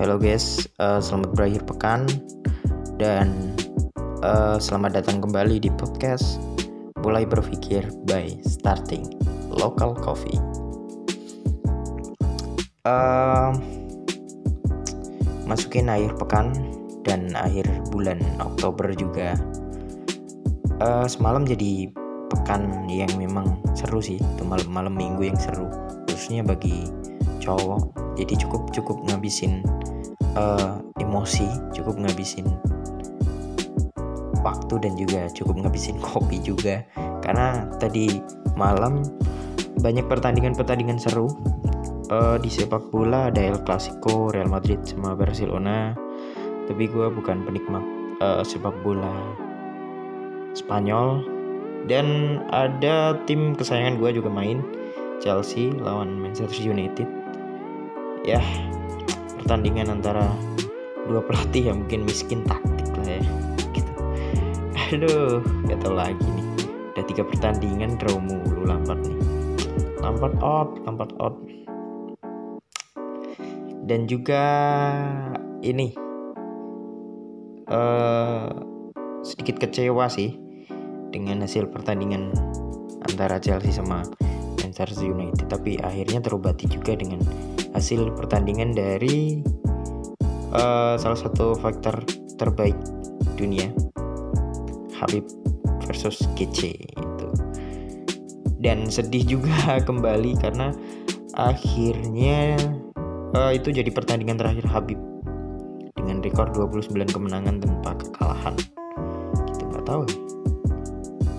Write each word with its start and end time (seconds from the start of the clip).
Halo 0.00 0.16
guys, 0.16 0.64
uh, 0.80 0.96
selamat 0.96 1.36
berakhir 1.36 1.62
pekan 1.68 2.08
dan 2.96 3.52
uh, 4.24 4.56
selamat 4.56 4.96
datang 4.96 5.20
kembali 5.20 5.60
di 5.60 5.68
podcast 5.76 6.40
Mulai 7.04 7.28
Berpikir 7.28 7.84
by 8.08 8.32
Starting 8.40 9.04
Local 9.52 9.92
Coffee. 9.92 10.40
Uh, 12.88 13.52
masukin 15.44 15.92
akhir 15.92 16.16
pekan 16.16 16.48
dan 17.04 17.36
akhir 17.36 17.68
bulan 17.92 18.24
Oktober 18.40 18.96
juga. 18.96 19.36
Uh, 20.80 21.04
semalam 21.04 21.44
jadi 21.44 21.92
pekan 22.32 22.88
yang 22.88 23.12
memang 23.20 23.60
seru 23.76 24.00
sih, 24.00 24.16
itu 24.16 24.42
malam-malam 24.48 24.96
minggu 24.96 25.28
yang 25.28 25.36
seru, 25.36 25.68
khususnya 26.08 26.40
bagi 26.40 26.88
cowok 27.44 28.00
jadi 28.20 28.36
cukup 28.36 28.68
cukup 28.72 28.96
ngabisin 29.08 29.64
uh, 30.36 30.82
emosi 31.00 31.46
cukup 31.74 31.98
ngabisin 31.98 32.46
waktu 34.40 34.74
dan 34.80 34.92
juga 34.96 35.28
cukup 35.32 35.64
ngabisin 35.64 35.96
kopi 36.08 36.40
juga. 36.40 36.82
Karena 37.20 37.68
tadi 37.78 38.20
malam 38.56 39.04
banyak 39.80 40.04
pertandingan-pertandingan 40.08 41.00
seru. 41.00 41.28
Uh, 42.10 42.34
di 42.42 42.50
sepak 42.50 42.90
bola 42.90 43.30
ada 43.30 43.38
El 43.38 43.62
Clasico 43.62 44.34
Real 44.34 44.50
Madrid 44.50 44.82
sama 44.82 45.14
Barcelona. 45.14 45.94
Tapi 46.66 46.90
gue 46.90 47.06
bukan 47.06 47.46
penikmat 47.46 47.84
uh, 48.18 48.42
sepak 48.42 48.74
bola 48.82 49.14
Spanyol. 50.58 51.22
Dan 51.86 52.38
ada 52.52 53.16
tim 53.24 53.56
kesayangan 53.56 54.02
gue 54.02 54.20
juga 54.20 54.28
main 54.28 54.60
Chelsea 55.22 55.70
lawan 55.80 56.18
Manchester 56.18 56.60
United. 56.66 57.06
Ya 58.26 58.42
pertandingan 59.50 59.98
antara 59.98 60.30
dua 61.10 61.26
pelatih 61.26 61.74
yang 61.74 61.82
mungkin 61.82 62.06
miskin 62.06 62.46
taktik 62.46 62.86
lah 62.94 63.18
ya 63.18 63.22
gitu. 63.74 63.92
Aduh 64.94 65.42
gak 65.66 65.82
tau 65.82 65.90
lagi 65.90 66.22
nih. 66.22 66.46
Udah 66.94 67.04
tiga 67.10 67.26
pertandingan 67.26 67.98
draw 67.98 68.14
mulu 68.22 68.62
lambat 68.62 69.02
nih. 69.02 69.18
Lambat 70.06 70.38
out 70.38 70.78
lambat 70.86 71.10
out. 71.18 71.34
Dan 73.90 74.06
juga 74.06 74.46
ini 75.66 75.98
uh, 77.74 78.54
sedikit 79.26 79.66
kecewa 79.66 80.06
sih 80.06 80.30
dengan 81.10 81.42
hasil 81.42 81.66
pertandingan 81.74 82.30
antara 83.02 83.42
Chelsea 83.42 83.74
sama 83.74 84.06
Manchester 84.62 85.10
United. 85.10 85.50
Tapi 85.50 85.74
akhirnya 85.82 86.22
terobati 86.22 86.70
juga 86.70 86.94
dengan 86.94 87.49
hasil 87.80 88.12
pertandingan 88.12 88.76
dari 88.76 89.40
uh, 90.52 91.00
salah 91.00 91.16
satu 91.16 91.56
faktor 91.56 92.04
terbaik 92.36 92.76
dunia. 93.40 93.72
Habib 95.00 95.24
versus 95.88 96.20
Kece 96.36 96.76
itu. 96.76 97.28
Dan 98.60 98.84
sedih 98.92 99.24
juga 99.24 99.80
kembali 99.88 100.36
karena 100.44 100.76
akhirnya 101.40 102.60
uh, 103.32 103.48
itu 103.48 103.72
jadi 103.72 103.88
pertandingan 103.88 104.36
terakhir 104.36 104.68
Habib. 104.68 105.00
Dengan 105.96 106.20
rekor 106.20 106.52
29 106.52 106.92
kemenangan 107.16 107.64
tanpa 107.64 107.96
kekalahan. 107.96 108.60
Kita 109.56 109.62
nggak 109.72 109.84
tahu 109.88 110.04
ya. 110.04 110.16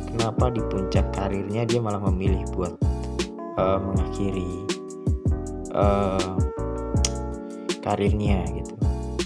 Kenapa 0.09 0.49
di 0.49 0.61
puncak 0.73 1.05
karirnya 1.13 1.69
dia 1.69 1.77
malah 1.77 2.01
memilih 2.09 2.41
buat 2.57 2.73
uh, 3.61 3.77
mengakhiri 3.77 4.80
uh, 5.75 6.35
karirnya 7.83 8.45
gitu. 8.55 8.73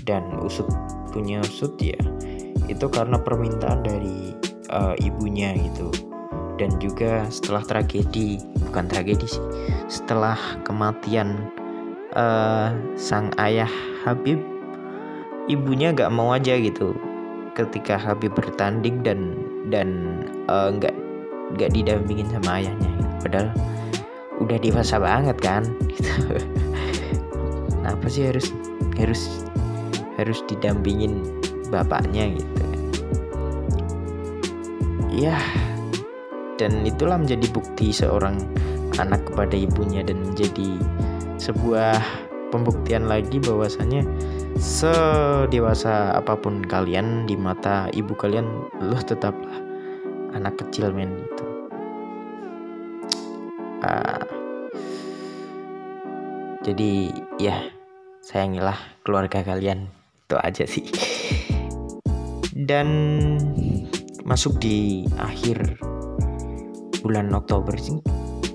Dan 0.06 0.38
usut 0.42 0.70
punya 1.10 1.42
usut 1.42 1.74
ya 1.80 1.98
itu 2.66 2.86
karena 2.90 3.22
permintaan 3.22 3.86
dari 3.86 4.34
uh, 4.74 4.94
ibunya 5.02 5.54
gitu. 5.58 5.90
Dan 6.56 6.72
juga 6.80 7.28
setelah 7.28 7.64
tragedi 7.68 8.40
bukan 8.72 8.88
tragedi 8.88 9.28
sih 9.28 9.44
setelah 9.92 10.40
kematian 10.64 11.52
uh, 12.16 12.72
sang 12.96 13.30
ayah 13.38 13.70
Habib 14.08 14.40
ibunya 15.52 15.92
gak 15.92 16.14
mau 16.14 16.32
aja 16.34 16.56
gitu. 16.58 16.96
Ketika 17.56 17.96
Habib 17.96 18.36
bertanding 18.36 19.00
dan 19.04 19.40
dan 19.72 20.20
nggak 20.52 20.92
uh, 20.92 21.00
nggak 21.56 21.72
didampingin 21.72 22.28
sama 22.30 22.60
ayahnya. 22.60 22.92
Padahal 23.24 23.50
udah 24.46 24.58
dewasa 24.62 25.02
banget 25.02 25.38
kan 25.42 25.66
gitu. 25.90 26.38
kenapa 27.82 28.06
sih 28.06 28.30
harus 28.30 28.54
harus 28.96 29.44
harus 30.16 30.40
didampingin 30.48 31.26
bapaknya 31.74 32.38
gitu. 32.38 32.64
Ya 35.12 35.40
dan 36.56 36.86
itulah 36.88 37.20
menjadi 37.20 37.48
bukti 37.52 37.92
seorang 37.92 38.40
anak 38.96 39.28
kepada 39.28 39.60
ibunya 39.60 40.06
dan 40.06 40.24
menjadi 40.24 40.80
sebuah 41.36 42.00
pembuktian 42.56 43.12
lagi 43.12 43.44
bahwasanya 43.44 44.08
sedewasa 44.56 46.16
apa 46.16 46.40
pun 46.40 46.64
kalian 46.64 47.28
di 47.28 47.36
mata 47.36 47.92
ibu 47.92 48.16
kalian 48.16 48.48
lo 48.80 48.96
tetaplah 49.04 49.60
anak 50.32 50.56
kecil 50.56 50.96
men 50.96 51.12
itu 51.28 51.46
uh, 53.84 54.24
jadi 56.66 57.14
ya 57.38 57.70
sayangilah 58.26 58.78
keluarga 59.06 59.46
kalian. 59.46 59.86
Itu 60.26 60.42
aja 60.42 60.66
sih. 60.66 60.90
Dan 62.58 62.90
masuk 64.26 64.58
di 64.58 65.06
akhir 65.22 65.78
bulan 67.06 67.30
Oktober 67.38 67.78
sih 67.78 68.02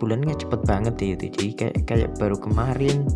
bulannya 0.03 0.35
cepet 0.35 0.67
banget 0.67 0.95
ya 0.99 1.09
itu. 1.15 1.25
Jadi 1.31 1.51
kayak 1.55 1.77
kayak 1.87 2.11
baru 2.19 2.35
kemarin 2.35 3.07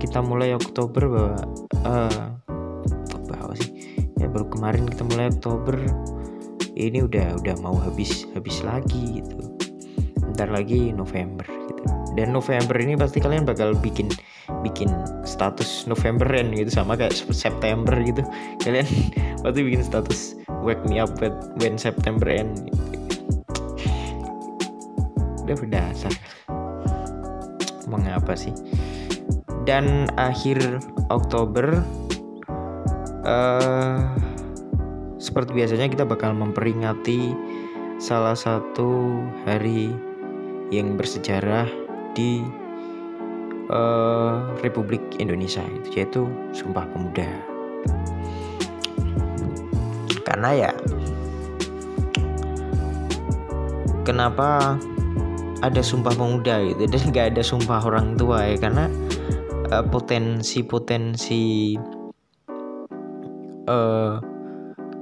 kita 0.00 0.24
mulai 0.24 0.56
Oktober 0.56 1.12
bahwa 1.12 1.36
uh, 1.84 2.26
bahwa 3.28 3.52
sih? 3.60 4.00
Ya 4.16 4.32
baru 4.32 4.48
kemarin 4.48 4.88
kita 4.88 5.04
mulai 5.04 5.28
Oktober 5.28 5.76
ini 6.72 7.04
udah 7.04 7.36
udah 7.36 7.54
mau 7.60 7.76
habis 7.76 8.24
habis 8.32 8.64
lagi 8.64 9.20
gitu. 9.20 9.36
Bentar 10.24 10.48
lagi 10.48 10.94
November 10.96 11.61
dan 12.18 12.32
November 12.32 12.76
ini 12.76 12.94
pasti 12.94 13.18
kalian 13.20 13.48
bakal 13.48 13.72
bikin 13.78 14.12
bikin 14.60 14.92
status 15.24 15.88
Novemberan 15.88 16.52
gitu 16.52 16.68
sama 16.68 16.98
kayak 16.98 17.14
September 17.14 17.94
gitu. 18.04 18.20
Kalian 18.60 18.88
pasti 19.42 19.60
bikin 19.64 19.82
status 19.82 20.20
wake 20.62 20.82
me 20.86 21.00
up 21.00 21.12
when 21.60 21.80
September 21.80 22.28
end 22.28 22.68
gitu. 22.68 22.80
udah 25.42 25.56
berdasar. 25.58 26.14
Mengapa 27.90 28.38
sih? 28.38 28.54
Dan 29.66 30.06
akhir 30.18 30.82
Oktober 31.10 31.82
uh, 33.26 33.98
seperti 35.18 35.54
biasanya 35.54 35.86
kita 35.90 36.04
bakal 36.06 36.34
memperingati 36.34 37.34
salah 38.02 38.34
satu 38.34 39.22
hari 39.46 39.94
yang 40.74 40.98
bersejarah 40.98 41.81
di 42.12 42.44
uh, 43.72 44.52
Republik 44.60 45.00
Indonesia 45.16 45.64
itu 45.64 45.88
yaitu 45.96 46.22
Sumpah 46.52 46.84
Pemuda. 46.92 47.28
Karena 50.22 50.50
ya 50.56 50.70
kenapa 54.02 54.80
ada 55.62 55.80
Sumpah 55.80 56.14
Pemuda 56.14 56.62
gitu 56.66 56.84
dan 56.90 57.02
gak 57.14 57.26
ada 57.36 57.42
Sumpah 57.44 57.80
orang 57.84 58.18
tua 58.18 58.50
ya 58.50 58.56
karena 58.58 58.90
uh, 59.70 59.84
potensi-potensi 59.86 61.76
uh, 63.70 64.18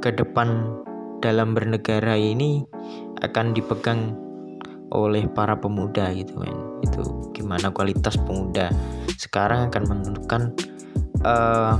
ke 0.00 0.10
depan 0.16 0.80
dalam 1.20 1.52
bernegara 1.52 2.16
ini 2.16 2.64
akan 3.20 3.52
dipegang 3.52 4.16
oleh 4.90 5.28
para 5.28 5.54
pemuda 5.60 6.10
gitu 6.16 6.40
kan 6.40 6.69
itu 6.84 7.32
gimana 7.36 7.72
kualitas 7.72 8.16
pemuda 8.20 8.68
sekarang 9.20 9.68
akan 9.68 9.82
menentukan 9.88 10.42
uh, 11.24 11.76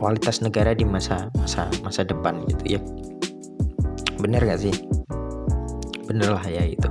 kualitas 0.00 0.44
negara 0.44 0.76
di 0.76 0.84
masa 0.84 1.32
masa 1.38 1.68
masa 1.80 2.04
depan 2.04 2.44
gitu 2.48 2.76
ya. 2.76 2.80
Bener 4.20 4.40
gak 4.44 4.60
sih? 4.60 4.74
Bener 6.08 6.32
lah 6.32 6.44
ya 6.44 6.64
itu. 6.64 6.88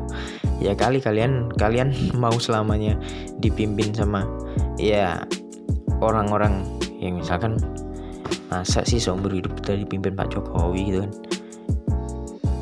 Ya 0.62 0.74
kali 0.78 1.02
kalian 1.02 1.54
kalian 1.58 1.94
mau 2.24 2.34
selamanya 2.38 2.98
dipimpin 3.42 3.94
sama 3.94 4.26
ya 4.78 5.22
orang-orang 6.02 6.66
yang 6.98 7.20
misalkan 7.20 7.60
masa 8.48 8.86
sih 8.86 9.02
seumur 9.02 9.34
hidup 9.34 9.58
kita 9.62 9.82
dipimpin 9.82 10.14
Pak 10.14 10.34
Jokowi? 10.34 10.82
gitu 10.90 11.00
kan. 11.06 11.14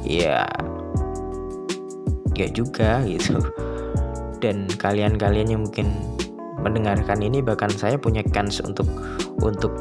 Ya 0.02 0.44
enggak 2.32 2.52
juga 2.58 3.04
gitu 3.06 3.38
dan 4.42 4.66
kalian-kalian 4.82 5.54
yang 5.54 5.62
mungkin 5.64 5.94
mendengarkan 6.62 7.22
ini 7.22 7.42
bahkan 7.42 7.70
saya 7.74 7.98
punya 7.98 8.22
kans 8.34 8.62
untuk 8.62 8.86
untuk 9.42 9.74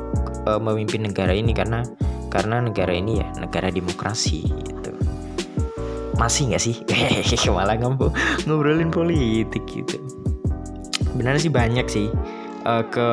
uh, 0.49 0.61
memimpin 0.61 1.05
negara 1.05 1.33
ini 1.33 1.53
karena 1.53 1.85
karena 2.33 2.65
negara 2.65 2.93
ini 2.93 3.21
ya 3.21 3.29
negara 3.41 3.69
demokrasi 3.73 4.45
gitu. 4.47 4.93
Masih 6.17 6.53
nggak 6.53 6.63
sih? 6.63 6.77
Malah 7.57 7.81
ngobrol 7.81 8.13
ngobrolin 8.45 8.93
politik 8.93 9.65
gitu. 9.69 9.97
Benar 11.17 11.41
sih 11.41 11.53
banyak 11.53 11.89
sih 11.89 12.09
uh, 12.65 12.85
ke 12.87 13.09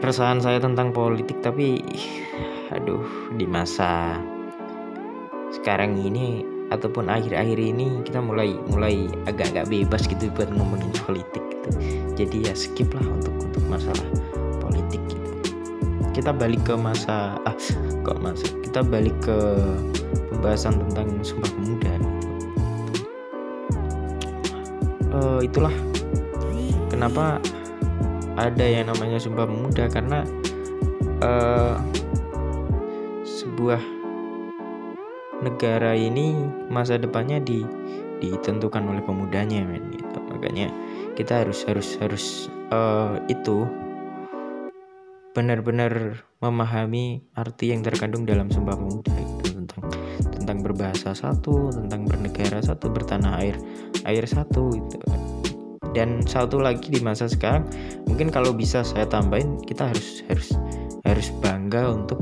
keresahan 0.00 0.40
saya 0.44 0.60
tentang 0.60 0.92
politik 0.92 1.40
tapi 1.40 1.80
aduh 2.68 3.02
di 3.34 3.48
masa 3.48 4.20
sekarang 5.54 5.96
ini 5.96 6.55
ataupun 6.74 7.06
akhir-akhir 7.06 7.58
ini 7.58 8.02
kita 8.02 8.18
mulai 8.18 8.58
mulai 8.70 9.06
agak-agak 9.30 9.70
bebas 9.70 10.06
gitu 10.10 10.30
buat 10.34 10.50
ngomongin 10.50 10.90
politik 11.06 11.42
gitu. 11.42 11.68
Jadi 12.16 12.36
ya 12.50 12.54
skip 12.56 12.90
lah 12.96 13.06
untuk 13.06 13.34
untuk 13.38 13.64
masalah 13.70 14.08
politik 14.58 14.98
gitu. 15.06 15.30
Kita 16.10 16.34
balik 16.34 16.66
ke 16.66 16.74
masa 16.74 17.38
ah 17.46 17.56
kok 18.02 18.18
masa 18.18 18.46
kita 18.64 18.80
balik 18.82 19.14
ke 19.22 19.38
pembahasan 20.32 20.76
tentang 20.90 21.08
Sumpah 21.22 21.50
Pemuda 21.54 21.92
gitu. 21.96 22.26
Uh, 25.16 25.40
itulah 25.40 25.72
kenapa 26.92 27.40
ada 28.36 28.64
yang 28.66 28.92
namanya 28.92 29.16
Sumpah 29.16 29.48
Pemuda 29.48 29.88
karena 29.88 30.28
uh, 31.24 31.80
sebuah 33.24 33.95
negara 35.46 35.94
ini 35.94 36.34
masa 36.66 36.98
depannya 36.98 37.38
di 37.38 37.62
ditentukan 38.18 38.82
oleh 38.82 39.02
pemudanya 39.06 39.62
men 39.62 39.94
gitu. 39.94 40.18
Makanya 40.34 40.68
kita 41.14 41.46
harus 41.46 41.62
harus 41.64 41.94
harus 42.02 42.24
uh, 42.74 43.16
itu 43.30 43.64
benar-benar 45.36 46.24
memahami 46.40 47.20
arti 47.36 47.70
yang 47.70 47.84
terkandung 47.84 48.24
dalam 48.24 48.48
sumpah 48.48 48.72
pemuda 48.72 49.12
itu 49.12 49.52
tentang 49.52 49.84
tentang 50.32 50.58
berbahasa 50.64 51.12
satu 51.12 51.68
tentang 51.76 52.08
bernegara 52.08 52.64
satu 52.64 52.88
bertanah 52.88 53.36
air 53.44 53.60
air 54.08 54.24
satu 54.24 54.72
itu 54.72 54.96
dan 55.92 56.24
satu 56.24 56.60
lagi 56.60 56.88
di 56.88 57.04
masa 57.04 57.28
sekarang 57.28 57.68
mungkin 58.08 58.32
kalau 58.32 58.56
bisa 58.56 58.80
saya 58.80 59.04
tambahin 59.04 59.60
kita 59.68 59.92
harus 59.92 60.24
harus 60.24 60.56
harus 61.04 61.28
bangga 61.44 61.92
untuk 61.92 62.20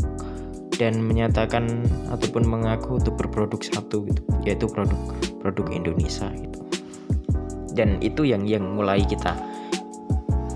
dan 0.75 0.99
menyatakan 1.03 1.87
ataupun 2.11 2.43
mengaku 2.47 2.99
untuk 2.99 3.15
berproduk 3.15 3.63
satu 3.63 4.07
gitu 4.11 4.23
yaitu 4.43 4.67
produk 4.67 4.99
produk 5.39 5.67
Indonesia 5.71 6.29
gitu. 6.35 6.61
Dan 7.75 7.99
itu 8.03 8.23
yang 8.27 8.47
yang 8.47 8.63
mulai 8.75 9.03
kita 9.03 9.35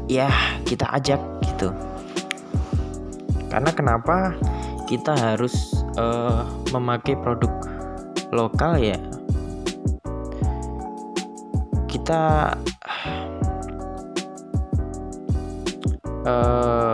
ya 0.08 0.30
kita 0.64 0.88
ajak 0.96 1.20
gitu. 1.44 1.70
Karena 3.48 3.70
kenapa? 3.72 4.36
Kita 4.88 5.12
harus 5.12 5.84
uh, 6.00 6.48
memakai 6.72 7.16
produk 7.20 7.52
lokal 8.32 8.80
ya. 8.80 8.96
Kita 11.88 12.56
uh, 16.24 16.87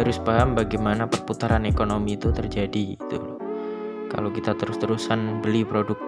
harus 0.00 0.18
paham 0.22 0.58
bagaimana 0.58 1.06
perputaran 1.06 1.68
ekonomi 1.68 2.18
itu 2.18 2.34
terjadi 2.34 2.98
gitu 2.98 3.16
loh. 3.20 3.38
Kalau 4.10 4.30
kita 4.30 4.54
terus-terusan 4.54 5.42
beli 5.42 5.66
produk 5.66 5.98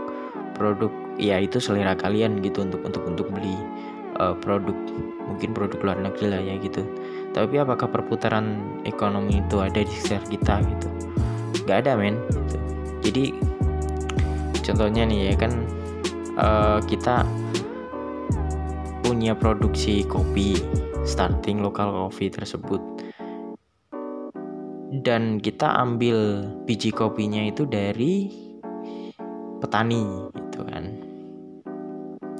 produk 0.57 0.89
ya 1.21 1.37
itu 1.43 1.61
selera 1.61 1.93
kalian 1.93 2.41
gitu 2.41 2.65
untuk 2.65 2.81
untuk 2.87 3.05
untuk 3.05 3.27
beli 3.29 3.55
uh, 4.17 4.33
produk 4.39 4.75
mungkin 5.27 5.53
produk 5.53 5.79
luar 5.83 5.99
negeri 6.01 6.27
lah 6.33 6.41
ya 6.41 6.55
gitu. 6.63 6.83
Tapi 7.37 7.61
apakah 7.61 7.91
perputaran 7.93 8.81
ekonomi 8.89 9.45
itu 9.45 9.61
ada 9.61 9.83
di 9.85 9.93
sekitar 9.93 10.25
kita 10.31 10.65
gitu? 10.65 10.89
Gak 11.69 11.85
ada 11.85 11.99
men. 11.99 12.17
Gitu. 12.33 12.57
Jadi 13.05 13.25
contohnya 14.65 15.05
nih 15.05 15.21
ya 15.31 15.35
kan 15.37 15.53
uh, 16.41 16.79
kita 16.89 17.27
punya 19.05 19.37
produksi 19.37 20.03
kopi 20.03 20.59
starting 21.07 21.63
lokal 21.63 21.95
coffee 21.95 22.27
tersebut 22.27 22.96
dan 25.03 25.43
kita 25.43 25.67
ambil 25.83 26.47
biji 26.65 26.93
kopinya 26.93 27.45
itu 27.45 27.69
dari 27.69 28.31
petani 29.59 30.31
gitu 30.33 30.61
kan. 30.69 30.85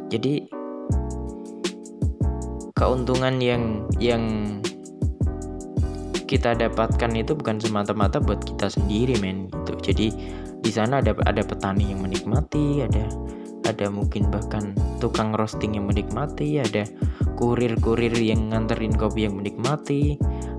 Jadi 0.07 0.47
keuntungan 2.77 3.41
yang 3.43 3.89
yang 3.99 4.25
kita 6.27 6.59
dapatkan 6.59 7.11
itu 7.15 7.33
bukan 7.39 7.57
semata-mata 7.63 8.19
buat 8.19 8.43
kita 8.43 8.71
sendiri 8.71 9.17
men 9.23 9.49
gitu. 9.51 9.73
Jadi 9.93 10.07
di 10.61 10.71
sana 10.71 10.99
ada 10.99 11.15
ada 11.25 11.43
petani 11.43 11.95
yang 11.95 12.03
menikmati 12.03 12.83
ada 12.83 13.07
ada 13.67 13.91
mungkin 13.91 14.31
bahkan 14.31 14.73
tukang 15.03 15.35
roasting 15.35 15.75
yang 15.77 15.91
menikmati 15.91 16.63
ada 16.63 16.87
kurir-kurir 17.37 18.15
yang 18.17 18.49
nganterin 18.55 18.95
kopi 18.95 19.29
yang 19.29 19.37
menikmati 19.37 20.17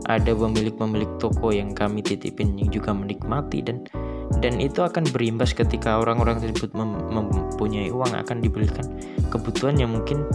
ada 0.08 0.32
pemilik-pemilik 0.32 1.10
toko 1.18 1.52
yang 1.52 1.74
kami 1.74 2.04
titipin 2.04 2.56
yang 2.60 2.70
juga 2.70 2.94
menikmati 2.94 3.64
dan 3.64 3.84
dan 4.44 4.60
itu 4.60 4.84
akan 4.84 5.08
berimbas 5.10 5.56
ketika 5.56 5.98
orang-orang 5.98 6.38
tersebut 6.44 6.76
mem 6.76 6.94
mempunyai 7.10 7.90
uang 7.90 8.14
akan 8.14 8.38
dibelikan 8.44 8.86
kebutuhan 9.32 9.80
yang 9.80 9.96
mungkin 9.96 10.28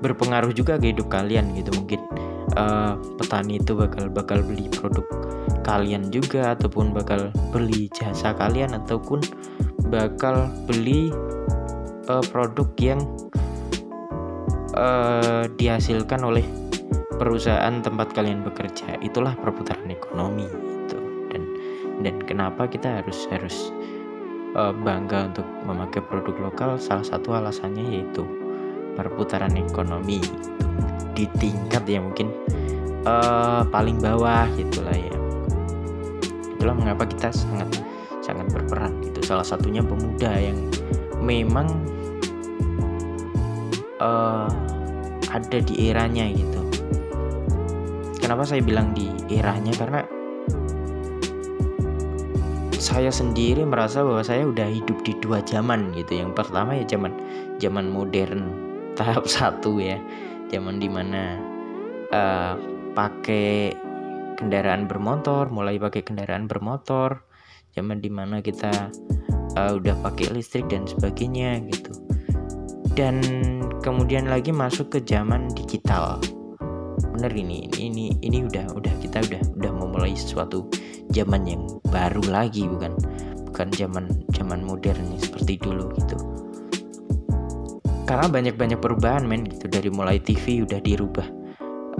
berpengaruh 0.00 0.52
juga 0.52 0.76
ke 0.76 0.92
hidup 0.92 1.08
kalian 1.08 1.52
gitu 1.56 1.70
mungkin 1.76 2.00
uh, 2.58 2.98
petani 3.20 3.60
itu 3.60 3.72
bakal 3.76 4.10
bakal 4.10 4.40
beli 4.44 4.68
produk 4.68 5.04
kalian 5.64 6.12
juga 6.12 6.52
ataupun 6.52 6.92
bakal 6.92 7.32
beli 7.52 7.88
jasa 7.96 8.36
kalian 8.36 8.76
ataupun 8.76 9.24
bakal 9.88 10.52
beli 10.68 11.08
uh, 12.08 12.24
produk 12.28 12.68
yang 12.80 13.00
uh, 14.76 15.46
dihasilkan 15.56 16.20
oleh 16.24 16.44
perusahaan 17.16 17.80
tempat 17.80 18.12
kalian 18.12 18.42
bekerja. 18.42 18.98
Itulah 19.00 19.38
perputaran 19.38 19.88
ekonomi 19.88 20.46
itu. 20.48 20.98
Dan 21.30 21.42
dan 22.02 22.14
kenapa 22.26 22.66
kita 22.66 23.02
harus 23.02 23.26
harus 23.30 23.70
uh, 24.58 24.74
bangga 24.74 25.30
untuk 25.32 25.46
memakai 25.64 26.02
produk 26.04 26.50
lokal? 26.50 26.70
Salah 26.76 27.06
satu 27.06 27.34
alasannya 27.36 27.84
yaitu 28.00 28.26
perputaran 28.98 29.54
ekonomi 29.54 30.20
itu. 30.20 30.50
Di 31.14 31.24
tingkat 31.38 31.86
yang 31.86 32.10
mungkin 32.10 32.34
uh, 33.06 33.62
paling 33.70 34.02
bawah 34.02 34.50
gitulah 34.58 34.94
ya. 34.98 35.16
Itulah 36.58 36.74
mengapa 36.74 37.06
kita 37.06 37.30
sangat 37.30 37.70
sangat 38.24 38.48
berperan 38.56 39.04
itu 39.04 39.20
salah 39.20 39.44
satunya 39.44 39.84
pemuda 39.84 40.32
yang 40.32 40.56
memang 41.20 41.68
uh, 44.04 44.46
ada 45.32 45.58
di 45.64 45.88
eranya 45.88 46.28
gitu 46.28 46.64
Kenapa 48.24 48.48
saya 48.48 48.64
bilang 48.64 48.96
di 48.96 49.12
eranya 49.28 49.76
karena 49.76 50.00
saya 52.80 53.12
sendiri 53.12 53.68
merasa 53.68 54.00
bahwa 54.00 54.24
saya 54.24 54.48
udah 54.48 54.64
hidup 54.64 54.96
di 55.04 55.12
dua 55.20 55.44
zaman 55.44 55.92
gitu. 55.92 56.24
Yang 56.24 56.32
pertama 56.32 56.72
ya 56.72 56.88
zaman 56.88 57.12
zaman 57.60 57.92
modern 57.92 58.48
tahap 58.98 59.28
satu 59.28 59.76
ya, 59.76 60.00
zaman 60.48 60.80
di 60.80 60.88
mana 60.88 61.36
uh, 62.16 62.56
pakai 62.96 63.76
kendaraan 64.40 64.88
bermotor, 64.88 65.52
mulai 65.52 65.76
pakai 65.76 66.00
kendaraan 66.00 66.48
bermotor, 66.48 67.20
zaman 67.76 68.00
di 68.00 68.08
mana 68.08 68.40
kita 68.40 68.88
uh, 69.60 69.72
udah 69.76 70.00
pakai 70.00 70.32
listrik 70.32 70.64
dan 70.72 70.88
sebagainya 70.88 71.60
gitu. 71.68 71.92
Dan 72.96 73.20
kemudian 73.84 74.32
lagi 74.32 74.48
masuk 74.48 74.96
ke 74.96 75.04
zaman 75.04 75.52
digital. 75.52 76.16
Bener 77.12 77.28
ini 77.36 77.68
ini 77.76 78.16
ini 78.24 78.48
udah 78.48 78.72
udah 78.72 78.94
kita 79.04 79.20
udah 79.20 79.42
udah 79.60 79.72
memulai 79.76 80.16
sesuatu 80.16 80.64
zaman 81.12 81.44
yang 81.44 81.68
baru 81.92 82.24
lagi 82.32 82.64
bukan 82.64 82.96
bukan 83.52 83.68
zaman 83.76 84.08
zaman 84.32 84.64
modern 84.64 85.04
seperti 85.20 85.60
dulu 85.60 85.92
gitu. 86.00 86.16
Karena 88.08 88.24
banyak 88.24 88.56
banyak 88.56 88.80
perubahan 88.80 89.28
men 89.28 89.44
gitu. 89.44 89.68
Dari 89.68 89.92
mulai 89.92 90.16
TV 90.16 90.64
udah 90.64 90.80
dirubah 90.80 91.28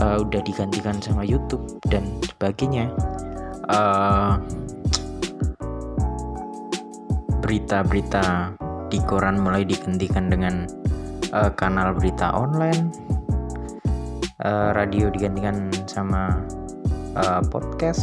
uh, 0.01 0.17
udah 0.25 0.41
digantikan 0.41 0.97
sama 1.05 1.21
YouTube 1.21 1.69
dan 1.93 2.09
sebagainya. 2.25 2.89
Uh, 3.69 4.41
berita-berita 7.45 8.57
di 8.89 8.97
koran 9.05 9.37
mulai 9.37 9.69
digantikan 9.69 10.33
dengan 10.33 10.65
uh, 11.35 11.51
kanal 11.59 11.93
berita 11.99 12.31
online 12.31 12.95
uh, 14.47 14.71
radio 14.73 15.11
digantikan 15.11 15.69
sama 15.91 16.39
uh, 17.19 17.43
podcast 17.51 18.01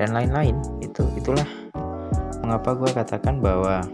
dan 0.00 0.16
lain-lain. 0.16 0.56
Itu 0.80 1.06
itulah 1.14 1.46
mengapa 2.40 2.72
gue 2.74 2.90
katakan 2.96 3.44
bahwa 3.44 3.84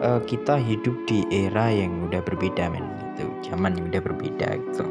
uh, 0.00 0.20
kita 0.24 0.56
hidup 0.62 0.94
di 1.10 1.26
era 1.34 1.68
yang 1.68 2.06
udah 2.06 2.22
berbeda 2.22 2.70
men. 2.70 2.86
Gitu 3.18 3.50
zaman 3.50 3.74
yang 3.74 3.90
udah 3.90 4.02
berbeda 4.06 4.48
gitu. 4.70 4.86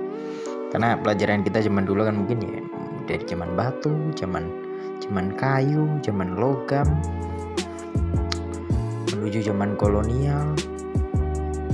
Karena 0.69 0.99
pelajaran 0.99 1.41
kita 1.41 1.65
zaman 1.65 1.87
dulu 1.87 2.05
kan 2.05 2.13
mungkin 2.13 2.37
ya 2.45 2.61
dari 3.09 3.25
zaman 3.25 3.57
batu 3.57 3.89
zaman 4.13 4.45
zaman 5.01 5.33
kayu 5.33 5.89
zaman 6.05 6.37
logam 6.37 6.85
menuju 9.09 9.41
zaman 9.49 9.73
kolonial 9.81 10.53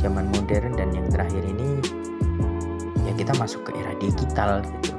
zaman 0.06 0.30
modern 0.38 0.78
dan 0.78 0.94
yang 0.94 1.10
terakhir 1.10 1.42
ini 1.42 1.82
ya 3.10 3.14
kita 3.18 3.34
masuk 3.42 3.66
ke 3.66 3.72
era 3.74 3.98
digital 3.98 4.62
gitu. 4.62 4.94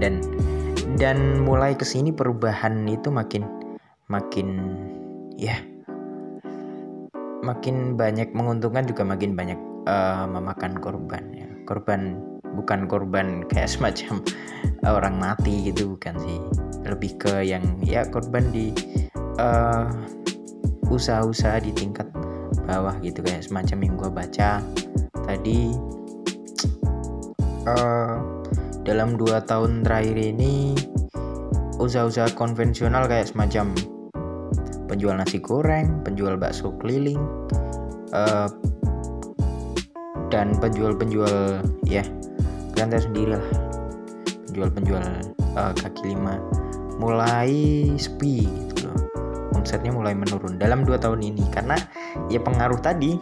Dan 0.00 0.24
dan 0.96 1.44
mulai 1.44 1.76
ke 1.76 1.84
sini 1.84 2.08
perubahan 2.08 2.88
itu 2.88 3.12
makin 3.12 3.44
makin 4.08 4.48
ya 5.36 5.60
makin 7.44 7.94
banyak 7.94 8.32
menguntungkan 8.32 8.88
juga 8.88 9.04
makin 9.04 9.36
banyak 9.36 9.60
uh, 9.84 10.24
memakan 10.24 10.80
korban 10.80 11.24
ya. 11.36 11.48
Korban 11.68 12.16
bukan 12.56 12.88
korban 12.88 13.44
kayak 13.52 13.68
semacam 13.68 14.24
orang 14.96 15.20
mati 15.20 15.68
gitu 15.68 15.92
bukan 15.92 16.16
sih. 16.24 16.38
Lebih 16.88 17.20
ke 17.20 17.44
yang 17.44 17.62
ya 17.84 18.08
korban 18.08 18.48
di 18.48 18.72
uh, 19.36 19.92
usaha-usaha 20.88 21.60
di 21.60 21.70
tingkat 21.76 22.08
bawah 22.68 22.92
gitu 23.00 23.24
kayak 23.24 23.40
semacam 23.40 23.78
yang 23.80 23.94
gue 23.96 24.10
baca 24.12 24.50
tadi. 25.24 25.72
Uh, 27.64 28.20
dalam 28.88 29.16
dua 29.16 29.40
tahun 29.44 29.84
terakhir 29.84 30.16
ini 30.16 30.76
usaha-usaha 31.80 32.32
konvensional 32.36 33.08
kayak 33.08 33.32
semacam 33.32 33.72
penjual 34.88 35.14
nasi 35.16 35.40
goreng, 35.40 36.00
penjual 36.04 36.40
bakso 36.40 36.72
keliling, 36.80 37.20
uh, 38.12 38.48
dan 40.28 40.52
penjual-penjual 40.60 41.64
ya 41.88 42.04
kalian 42.76 42.88
tahu 42.92 43.02
sendiri 43.12 43.30
lah. 43.36 43.44
Penjual-penjual 44.48 45.04
uh, 45.56 45.72
kaki 45.76 46.16
lima. 46.16 46.40
Mulai 46.98 47.52
sepi 47.94 48.48
gitu 48.48 48.90
loh. 48.90 49.00
Omsetnya 49.54 49.94
mulai 49.94 50.16
menurun 50.16 50.58
dalam 50.58 50.82
dua 50.82 50.98
tahun 50.98 51.22
ini 51.22 51.46
karena 51.52 51.78
ya 52.28 52.40
pengaruh 52.40 52.80
tadi. 52.80 53.18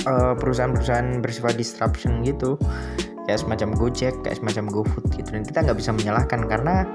Perusahaan 0.00 0.32
perusahaan-perusahaan 0.40 1.20
bersifat 1.20 1.60
disruption 1.60 2.24
gitu 2.24 2.56
kayak 3.28 3.36
semacam 3.36 3.76
Gojek 3.76 4.16
kayak 4.24 4.40
semacam 4.40 4.80
GoFood 4.80 5.06
gitu. 5.12 5.28
Dan 5.36 5.44
kita 5.44 5.60
nggak 5.60 5.76
bisa 5.76 5.92
menyalahkan 5.92 6.40
karena 6.48 6.88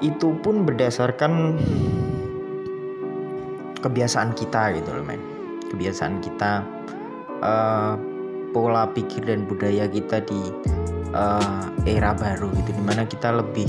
itu 0.00 0.34
pun 0.40 0.64
berdasarkan 0.64 1.60
kebiasaan 3.84 4.32
kita 4.32 4.72
gitu 4.80 4.88
loh 4.88 5.04
men. 5.04 5.20
Kebiasaan 5.68 6.24
kita 6.24 6.64
uh, 7.44 7.94
pola 8.56 8.88
pikir 8.88 9.28
dan 9.28 9.44
budaya 9.44 9.84
kita 9.84 10.24
di 10.24 10.48
uh, 11.12 11.68
era 11.84 12.16
baru 12.16 12.48
gitu. 12.56 12.72
Di 12.72 12.82
mana 12.82 13.04
kita 13.04 13.36
lebih 13.36 13.68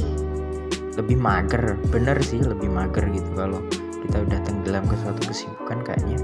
lebih 0.96 1.20
mager. 1.20 1.76
Bener 1.92 2.18
sih 2.24 2.40
lebih 2.40 2.72
mager 2.72 3.04
gitu 3.12 3.30
kalau 3.36 3.60
kita 4.04 4.24
udah 4.28 4.40
tenggelam 4.44 4.84
ke 4.86 4.96
suatu 5.00 5.22
kesibukan 5.26 5.80
kayaknya. 5.88 6.20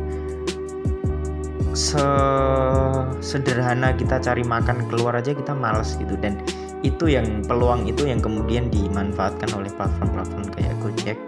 Se 1.71 2.03
sederhana 3.23 3.95
kita 3.95 4.19
cari 4.19 4.43
makan 4.43 4.89
keluar 4.91 5.15
aja 5.15 5.31
kita 5.31 5.55
males 5.55 5.95
gitu. 5.95 6.19
Dan 6.19 6.43
itu 6.83 7.11
yang 7.11 7.43
peluang 7.43 7.87
itu 7.87 8.07
yang 8.07 8.23
kemudian 8.23 8.71
dimanfaatkan 8.71 9.51
oleh 9.55 9.71
platform-platform 9.75 10.45
kayak 10.55 10.75
Gojek, 10.79 11.19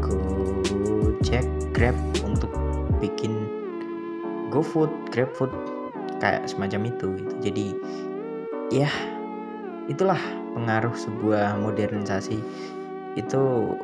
Gojek, 0.00 1.46
Grab 1.76 1.96
untuk 2.24 2.52
bikin 3.00 3.48
GoFood, 4.48 4.88
GrabFood 5.12 5.52
kayak 6.16 6.48
semacam 6.48 6.88
itu 6.88 7.06
gitu. 7.20 7.34
jadi 7.44 7.66
ya 8.72 8.88
itulah 9.86 10.18
pengaruh 10.56 10.94
sebuah 10.96 11.60
modernisasi. 11.60 12.40
Itu 13.20 13.74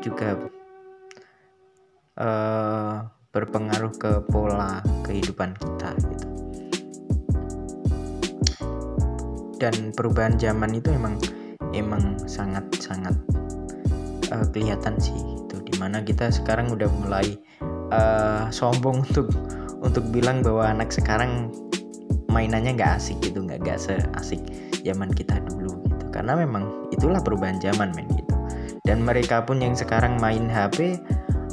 juga 0.00 0.38
uh, 2.18 3.06
berpengaruh 3.34 3.90
ke 3.98 4.12
pola 4.30 4.78
kehidupan 5.02 5.58
kita 5.58 5.90
gitu. 5.98 6.28
Dan 9.58 9.90
perubahan 9.96 10.38
zaman 10.38 10.76
itu 10.76 10.94
emang 10.94 11.18
emang 11.74 12.18
sangat 12.30 12.62
sangat 12.78 13.14
uh, 14.30 14.46
kelihatan 14.54 14.94
sih 15.02 15.14
itu 15.14 15.56
di 15.66 15.74
mana 15.82 16.02
kita 16.02 16.30
sekarang 16.30 16.70
udah 16.70 16.86
mulai 17.02 17.34
uh, 17.90 18.46
sombong 18.54 19.02
untuk 19.02 19.30
untuk 19.82 20.04
bilang 20.14 20.40
bahwa 20.40 20.70
anak 20.70 20.94
sekarang 20.94 21.50
mainannya 22.30 22.74
nggak 22.74 22.98
asik 22.98 23.18
gitu 23.22 23.46
nggak 23.46 23.62
gak 23.62 23.78
seasik 23.78 24.42
zaman 24.86 25.10
kita 25.10 25.42
dulu 25.50 25.74
gitu. 25.90 26.04
Karena 26.14 26.38
memang 26.38 26.90
itulah 26.94 27.18
perubahan 27.18 27.58
zaman 27.58 27.90
men 27.98 28.06
gitu. 28.14 28.34
Dan 28.84 29.00
mereka 29.00 29.40
pun 29.42 29.58
yang 29.64 29.72
sekarang 29.72 30.20
main 30.20 30.44
HP 30.46 31.00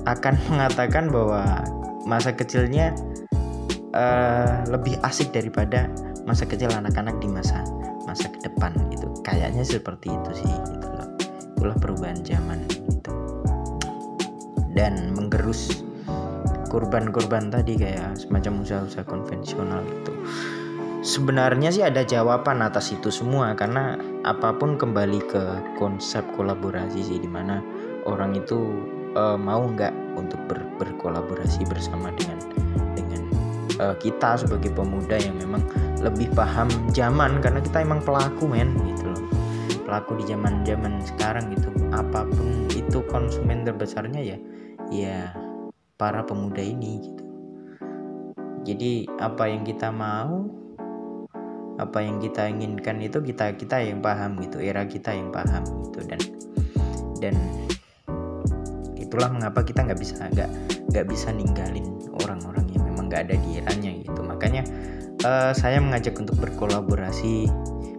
akan 0.05 0.36
mengatakan 0.51 1.10
bahwa 1.10 1.65
masa 2.05 2.34
kecilnya 2.34 2.93
uh, 3.93 4.65
lebih 4.70 4.98
asik 5.05 5.29
daripada 5.34 5.89
masa 6.25 6.46
kecil 6.46 6.70
anak-anak 6.74 7.17
di 7.22 7.27
masa 7.29 7.65
masa 8.05 8.29
ke 8.29 8.39
depan 8.46 8.74
gitu. 8.89 9.10
Kayaknya 9.22 9.62
seperti 9.65 10.10
itu 10.12 10.31
sih 10.46 10.51
gitu 10.74 10.88
loh. 10.89 11.08
Itulah 11.58 11.77
perubahan 11.77 12.20
zaman 12.25 12.60
gitu. 12.89 13.12
Dan 14.72 15.13
menggerus 15.13 15.84
korban-korban 16.72 17.51
tadi 17.51 17.75
kayak 17.75 18.15
semacam 18.15 18.63
usaha-usaha 18.63 19.03
konvensional 19.03 19.84
itu 19.84 20.13
sebenarnya 21.03 21.74
sih 21.74 21.84
ada 21.84 22.08
jawaban 22.08 22.63
atas 22.63 22.96
itu 22.96 23.12
semua 23.12 23.58
karena 23.58 24.00
apa 24.24 24.55
pun 24.55 24.79
kembali 24.79 25.20
ke 25.27 25.43
konsep 25.75 26.24
kolaborasi 26.38 27.03
sih 27.03 27.20
di 27.20 27.27
mana 27.27 27.60
orang 28.08 28.38
itu 28.38 28.72
uh, 29.15 29.37
mau 29.37 29.67
nggak 29.67 29.93
untuk 30.15 30.39
ber, 30.47 30.59
berkolaborasi 30.79 31.67
bersama 31.67 32.11
dengan 32.15 32.39
dengan 32.95 33.21
uh, 33.79 33.95
kita 33.99 34.39
sebagai 34.39 34.71
pemuda 34.71 35.19
yang 35.19 35.35
memang 35.39 35.63
lebih 35.99 36.31
paham 36.33 36.67
zaman? 36.95 37.39
Karena 37.39 37.59
kita 37.63 37.83
emang 37.83 38.01
pelaku 38.03 38.47
men 38.47 38.73
gitu 38.95 39.11
loh. 39.11 39.23
Pelaku 39.87 40.23
di 40.23 40.31
zaman 40.31 40.63
zaman 40.63 41.03
sekarang 41.03 41.51
gitu. 41.51 41.67
Apa 41.91 42.23
pun 42.27 42.67
itu 42.71 43.03
konsumen 43.11 43.67
terbesarnya 43.67 44.21
ya 44.23 44.37
ya 44.91 45.19
para 45.99 46.23
pemuda 46.23 46.63
ini 46.63 46.99
gitu. 47.03 47.23
Jadi 48.61 49.09
apa 49.17 49.49
yang 49.49 49.65
kita 49.65 49.89
mau 49.89 50.45
apa 51.81 51.97
yang 51.97 52.21
kita 52.21 52.45
inginkan 52.45 53.01
itu 53.01 53.17
kita 53.25 53.57
kita 53.57 53.81
yang 53.81 54.05
paham 54.05 54.37
gitu. 54.37 54.61
Era 54.61 54.85
kita 54.85 55.15
yang 55.15 55.33
paham 55.33 55.65
gitu. 55.89 55.99
Dan 56.05 56.21
dan 57.17 57.35
itulah 59.11 59.27
mengapa 59.27 59.59
kita 59.67 59.83
nggak 59.83 59.99
bisa 59.99 60.23
nggak 60.31 60.47
nggak 60.87 61.05
bisa 61.11 61.35
ninggalin 61.35 61.83
orang-orang 62.23 62.63
yang 62.71 62.87
memang 62.87 63.11
nggak 63.11 63.27
ada 63.27 63.35
di 63.43 63.59
eranya 63.59 63.91
gitu. 63.91 64.23
Makanya 64.23 64.63
uh, 65.27 65.51
saya 65.51 65.83
mengajak 65.83 66.15
untuk 66.15 66.39
berkolaborasi 66.39 67.51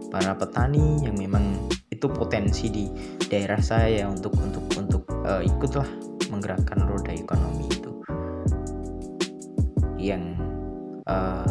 para 0.09 0.33
petani 0.33 1.04
yang 1.04 1.12
memang 1.21 1.69
itu 1.92 2.09
potensi 2.09 2.73
di 2.73 2.88
daerah 3.28 3.61
saya 3.61 4.09
untuk 4.09 4.33
untuk 4.40 4.64
untuk 4.81 5.04
uh, 5.28 5.45
ikutlah 5.45 5.85
menggerakkan 6.33 6.81
roda 6.88 7.12
ekonomi 7.12 7.69
itu. 7.69 7.92
Yang 10.00 10.40
uh, 11.12 11.45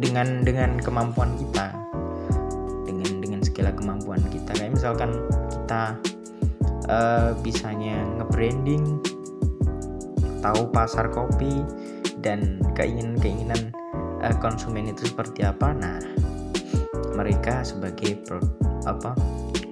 dengan 0.00 0.40
dengan 0.40 0.80
kemampuan 0.80 1.36
kita 1.36 1.76
dengan 2.88 3.20
dengan 3.20 3.40
segala 3.44 3.76
kemampuan 3.76 4.24
kita. 4.32 4.56
Kayak 4.56 4.72
misalkan 4.72 5.12
kita 5.52 6.00
uh, 6.88 7.36
bisanya 7.40 8.02
nge-branding 8.20 9.00
tahu 10.40 10.68
pasar 10.70 11.10
kopi 11.10 11.62
dan 12.22 12.62
keinginan-keinginan 12.78 13.74
uh, 14.22 14.36
konsumen 14.38 14.90
itu 14.90 15.10
seperti 15.10 15.46
apa. 15.46 15.74
Nah 15.74 15.98
mereka 17.16 17.64
sebagai 17.64 18.20
pro, 18.24 18.42
apa 18.84 19.16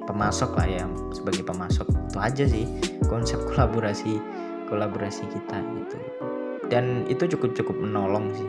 pemasok 0.08 0.50
lah 0.58 0.68
ya 0.68 0.84
sebagai 1.14 1.46
pemasok. 1.46 1.86
Itu 2.10 2.18
aja 2.20 2.44
sih 2.46 2.64
konsep 3.06 3.38
kolaborasi 3.52 4.18
kolaborasi 4.70 5.24
kita 5.28 5.58
gitu. 5.60 5.96
Dan 6.72 7.04
itu 7.12 7.28
cukup 7.28 7.52
cukup 7.54 7.76
menolong 7.76 8.32
sih 8.32 8.48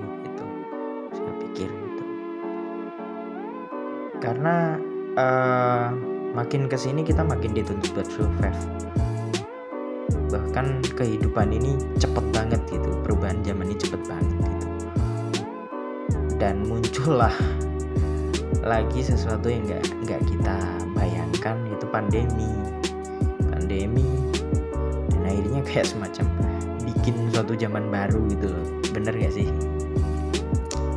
karena 4.26 4.82
uh, 5.14 5.90
makin 6.36 6.68
ke 6.68 6.76
sini 6.76 7.02
kita 7.08 7.24
makin 7.24 7.56
dituntut 7.56 7.96
buat 7.96 8.08
survive. 8.12 8.62
Bahkan 10.28 10.84
kehidupan 11.00 11.56
ini 11.56 11.80
cepet 11.96 12.26
banget 12.36 12.60
gitu. 12.68 12.92
Perubahan 13.08 13.40
zaman 13.48 13.72
ini 13.72 13.78
cepet 13.80 14.02
banget 14.04 14.36
gitu. 14.44 14.68
Dan 16.36 16.68
muncullah 16.68 17.32
lagi 18.60 19.00
sesuatu 19.00 19.48
yang 19.48 19.64
nggak 19.64 19.84
nggak 20.04 20.22
kita 20.28 20.58
bayangkan 20.92 21.56
itu 21.72 21.88
pandemi. 21.88 22.52
Pandemi. 23.48 24.04
Dan 25.16 25.24
akhirnya 25.24 25.62
kayak 25.64 25.88
semacam 25.88 26.28
bikin 26.84 27.32
suatu 27.32 27.56
zaman 27.56 27.88
baru 27.88 28.28
gitu 28.28 28.52
loh. 28.52 28.68
Bener 28.92 29.16
gak 29.16 29.34
sih? 29.34 29.48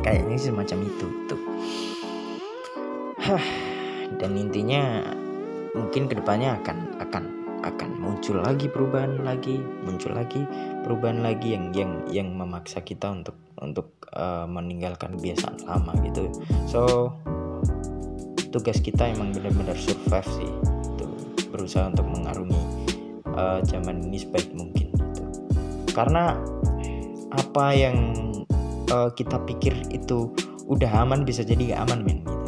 Kayaknya 0.03 0.35
semacam 0.35 0.77
itu 0.83 1.07
tuh. 1.31 1.41
Dan 4.19 4.35
intinya 4.35 5.05
mungkin 5.79 6.11
ke 6.11 6.19
depannya 6.19 6.59
akan 6.59 6.99
akan 6.99 7.23
akan 7.59 7.89
muncul 7.99 8.39
lagi 8.39 8.71
perubahan 8.71 9.23
lagi 9.23 9.59
muncul 9.83 10.15
lagi 10.15 10.43
perubahan 10.83 11.23
lagi 11.23 11.55
yang 11.55 11.71
yang 11.75 11.91
yang 12.07 12.27
memaksa 12.35 12.83
kita 12.83 13.11
untuk 13.11 13.35
untuk 13.59 13.91
uh, 14.15 14.47
meninggalkan 14.47 15.19
kebiasaan 15.19 15.67
lama 15.67 15.91
gitu. 16.07 16.31
So 16.67 17.11
tugas 18.49 18.79
kita 18.79 19.11
emang 19.11 19.35
benar-benar 19.35 19.75
survive 19.75 20.29
sih 20.31 20.51
itu 20.95 21.05
berusaha 21.51 21.91
untuk 21.91 22.07
mengarungi 22.07 22.63
uh, 23.35 23.59
zaman 23.67 24.07
ini 24.07 24.23
sebaik 24.23 24.47
mungkin 24.55 24.95
gitu. 24.95 25.23
Karena 25.91 26.39
apa 27.35 27.65
yang 27.75 28.23
uh, 28.89 29.11
kita 29.13 29.37
pikir 29.43 29.75
itu 29.91 30.31
udah 30.69 31.03
aman 31.03 31.25
bisa 31.25 31.41
jadi 31.41 31.75
gak 31.75 31.81
aman 31.89 31.99
men 32.05 32.19
gitu 32.23 32.38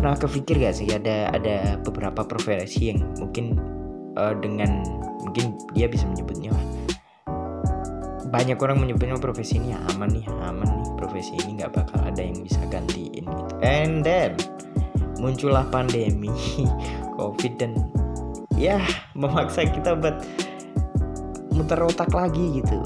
pernah 0.00 0.16
kepikir 0.16 0.56
gak 0.64 0.80
sih 0.80 0.88
ada 0.88 1.28
ada 1.28 1.76
beberapa 1.84 2.24
profesi 2.24 2.88
yang 2.88 3.04
mungkin 3.20 3.60
uh, 4.16 4.32
dengan 4.32 4.80
mungkin 5.20 5.60
dia 5.76 5.92
bisa 5.92 6.08
menyebutnya? 6.08 6.56
Banyak 8.32 8.56
orang 8.64 8.80
menyebutnya 8.80 9.20
profesi 9.20 9.60
ini 9.60 9.76
aman 9.76 10.08
nih 10.08 10.24
aman 10.48 10.64
nih. 10.64 10.88
Profesi 10.96 11.36
ini 11.44 11.60
nggak 11.60 11.76
bakal 11.76 12.00
ada 12.00 12.16
yang 12.16 12.40
bisa 12.40 12.64
gantiin 12.72 13.28
gitu. 13.28 13.44
And 13.60 14.00
then 14.00 14.40
muncullah 15.20 15.68
pandemi 15.68 16.32
covid 17.20 17.60
dan 17.60 17.76
ya 18.56 18.80
memaksa 19.12 19.68
kita 19.68 20.00
buat 20.00 20.24
muter 21.52 21.76
otak 21.76 22.08
lagi 22.16 22.64
gitu. 22.64 22.80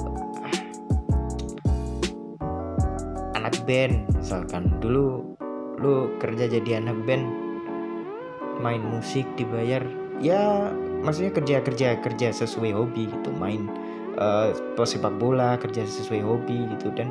Anak 3.39 3.55
band 3.63 4.03
misalkan. 4.19 4.67
Dulu 4.83 5.34
lu 5.81 6.15
kerja 6.23 6.47
jadi 6.47 6.83
anak 6.83 6.99
band 7.07 7.27
main 8.63 8.83
musik 8.83 9.27
dibayar 9.35 9.83
ya 10.23 10.71
maksudnya 11.03 11.35
kerja 11.35 11.57
kerja 11.61 11.89
kerja 11.99 12.29
sesuai 12.31 12.71
hobi 12.71 13.11
gitu 13.11 13.35
main 13.35 13.67
uh, 14.19 14.55
sepak 14.83 15.15
bola 15.19 15.59
kerja 15.59 15.85
sesuai 15.85 16.23
hobi 16.23 16.71
gitu. 16.77 16.91
Dan 16.95 17.11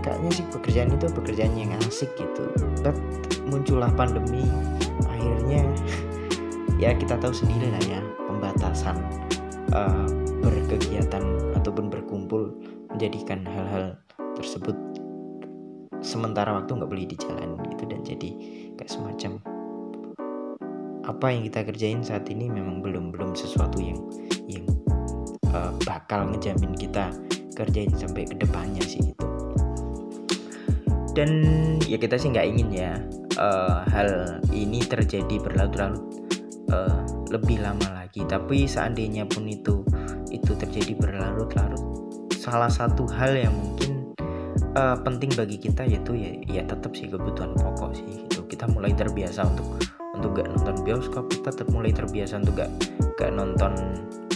kayaknya 0.00 0.30
sih 0.34 0.46
pekerjaan 0.50 0.90
itu 0.94 1.06
pekerjaan 1.12 1.52
yang 1.56 1.72
asik 1.84 2.10
gitu. 2.16 2.48
But 2.80 2.96
muncullah 3.46 3.92
pandemi 3.92 4.44
akhirnya 5.08 5.62
ya 6.82 6.90
kita 6.96 7.20
tahu 7.20 7.32
sendiri 7.34 7.68
lah 7.70 7.84
ya 7.86 8.00
pembatasan 8.26 8.96
uh, 9.76 10.08
berkegiatan 10.42 11.22
ataupun 11.54 11.92
berkumpul 11.92 12.50
menjadikan 12.90 13.44
hal-hal 13.46 13.94
tersebut 14.34 14.74
sementara 16.02 16.52
waktu 16.58 16.76
nggak 16.76 16.90
boleh 16.90 17.06
dijalani 17.06 17.56
gitu 17.72 17.84
dan 17.86 18.00
jadi 18.02 18.30
kayak 18.76 18.90
semacam 18.90 19.38
apa 21.02 21.26
yang 21.34 21.42
kita 21.50 21.60
kerjain 21.66 22.00
saat 22.02 22.30
ini 22.30 22.46
memang 22.46 22.78
belum 22.82 23.10
belum 23.10 23.34
sesuatu 23.34 23.78
yang 23.82 23.98
yang 24.46 24.66
uh, 25.50 25.74
bakal 25.82 26.30
ngejamin 26.30 26.74
kita 26.78 27.10
kerjain 27.54 27.90
sampai 27.94 28.26
ke 28.26 28.38
depannya 28.38 28.82
sih 28.82 29.02
gitu. 29.12 29.26
Dan 31.12 31.30
ya 31.84 32.00
kita 32.00 32.16
sih 32.16 32.32
nggak 32.32 32.46
ingin 32.48 32.68
ya 32.72 32.92
uh, 33.36 33.84
hal 33.84 34.40
ini 34.54 34.80
terjadi 34.80 35.42
berlarut-larut 35.42 36.00
uh, 36.72 37.04
lebih 37.28 37.60
lama 37.60 38.02
lagi. 38.02 38.24
Tapi 38.24 38.64
seandainya 38.64 39.28
pun 39.28 39.44
itu 39.44 39.84
itu 40.32 40.56
terjadi 40.56 40.96
berlarut-larut 40.96 41.84
salah 42.40 42.72
satu 42.72 43.04
hal 43.06 43.36
yang 43.36 43.52
mungkin 43.52 44.01
uh, 44.76 44.96
penting 45.00 45.30
bagi 45.36 45.56
kita 45.60 45.84
yaitu 45.84 46.16
ya 46.16 46.30
ya 46.48 46.62
tetap 46.64 46.92
sih 46.96 47.08
kebutuhan 47.08 47.52
pokok 47.56 47.92
sih 47.96 48.06
gitu. 48.26 48.44
Kita 48.48 48.68
mulai 48.68 48.92
terbiasa 48.92 49.48
untuk 49.48 49.80
untuk 50.12 50.38
gak 50.38 50.48
nonton 50.52 50.76
bioskop 50.84 51.24
kita 51.32 51.50
tetap 51.50 51.68
mulai 51.72 51.90
terbiasa 51.90 52.38
untuk 52.38 52.62
gak 52.62 52.70
gak 53.16 53.32
nonton 53.32 53.72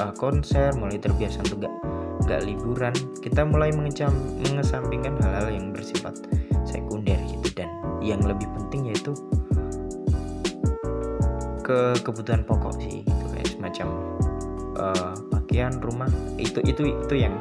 uh, 0.00 0.12
konser 0.16 0.72
mulai 0.76 0.96
terbiasa 0.96 1.44
untuk 1.46 1.68
gak 1.68 1.74
gak 2.26 2.40
liburan. 2.44 2.94
Kita 3.20 3.44
mulai 3.44 3.70
mengecam 3.72 4.12
mengesampingkan 4.44 5.20
hal-hal 5.20 5.48
yang 5.52 5.66
bersifat 5.72 6.16
sekunder 6.64 7.16
gitu. 7.28 7.48
Dan 7.56 7.68
yang 8.00 8.20
lebih 8.24 8.48
penting 8.52 8.92
yaitu 8.92 9.12
ke 11.66 11.98
kebutuhan 12.06 12.46
pokok 12.46 12.78
sih 12.78 13.02
gitu 13.02 13.24
kayak 13.34 13.48
semacam 13.50 13.86
uh, 14.80 15.14
pakaian 15.34 15.74
rumah. 15.82 16.08
Itu 16.40 16.62
itu 16.64 16.94
itu 16.94 17.14
yang 17.14 17.34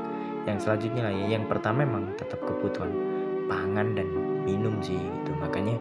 yang 0.46 0.58
selanjutnya 0.62 1.10
lah 1.10 1.14
ya 1.14 1.26
yang 1.38 1.46
pertama 1.50 1.84
memang 1.84 2.14
tetap 2.18 2.42
kebutuhan 2.46 2.94
pangan 3.50 3.98
dan 3.98 4.08
minum 4.46 4.78
sih 4.82 4.98
gitu 4.98 5.32
makanya 5.42 5.78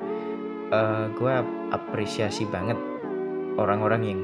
uh, 0.72 1.04
eh, 1.04 1.06
gue 1.12 1.32
apresiasi 1.72 2.48
banget 2.48 2.76
orang-orang 3.60 4.02
yang 4.02 4.20